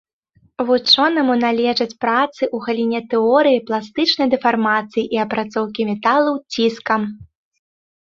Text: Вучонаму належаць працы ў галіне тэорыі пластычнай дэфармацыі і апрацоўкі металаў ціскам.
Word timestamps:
Вучонаму 0.69 1.33
належаць 1.45 1.97
працы 2.05 2.41
ў 2.55 2.69
галіне 2.69 3.03
тэорыі 3.13 3.61
пластычнай 3.69 4.27
дэфармацыі 4.35 5.03
і 5.13 5.17
апрацоўкі 5.29 5.81
металаў 5.95 6.45
ціскам. 6.57 7.01